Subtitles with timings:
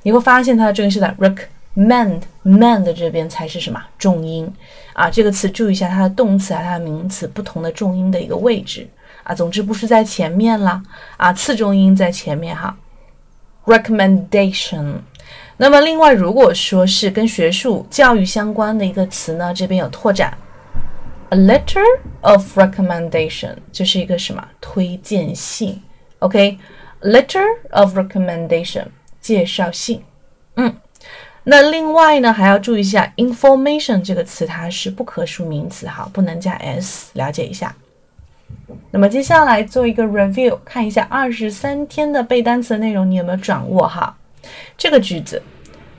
[0.03, 1.37] 你会发现它的重音是在 rec。
[1.77, 4.53] Mand Mand 这边才是什么重音
[4.93, 5.11] 啊？
[5.11, 8.89] 这个词注意一下它的动词啊，它的名词不同的重音的一个位置
[9.23, 9.35] 啊。
[9.35, 10.83] 总之不是在前面啦
[11.17, 12.77] 啊，次重音在前面哈。
[13.67, 14.97] recommendation。
[15.57, 20.37] 那么另外，如果说是跟学术教育相关的一个词呢，这边有拓展
[21.31, 21.83] ，a letter
[22.21, 25.81] of recommendation 就是一个什么推荐信
[26.19, 28.85] ？OK，letter of recommendation
[29.21, 30.03] 介绍信，
[31.47, 37.75] 那另外呢，还要注意一下，information 这个词它是不可数名词，哈，不能加 s，了解一下。
[38.91, 44.17] 那么接下来做一个 review，看一下二十三天的背单词的内容，你有没有掌握哈？
[44.79, 45.43] 这个句子，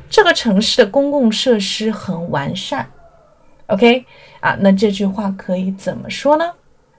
[0.09, 2.87] 这个城市的公共设施很完善
[3.67, 4.03] ，OK
[4.39, 4.57] 啊？
[4.59, 6.51] 那这句话可以怎么说呢？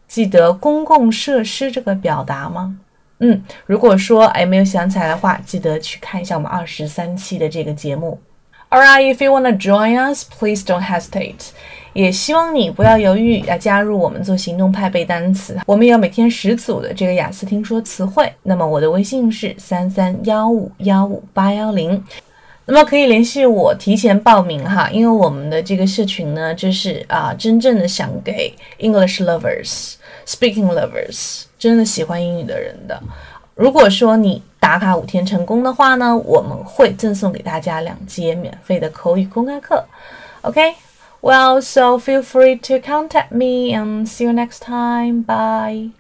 [0.06, 2.78] 记得公共设施这个表达吗？
[3.19, 8.21] 嗯，如果说哎没有想起来的话，记得去看一下我们二十三期的这个节目。
[8.69, 11.50] All right, if you wanna join us, please don't hesitate.
[11.93, 15.56] 也希望你不要犹豫，要加入我们做行动派背单词。
[15.66, 18.31] 我们有每天十组的这个雅思听说词汇。
[18.43, 22.03] 那么我的微信是三三幺五幺五八幺零，
[22.65, 29.94] 那么可以联系我提前报名哈，因为我们的这个社群呢，就是啊，真正的想给 English lovers,
[30.27, 33.00] speaking lovers，真的喜欢英语的人的。
[33.56, 39.83] 如果说你打卡五天成功的话呢，我们会赠送给大家两节免费的口语公开课。
[40.43, 45.25] OK，Well，so feel free to contact me and see you next time.
[45.25, 45.93] Bye.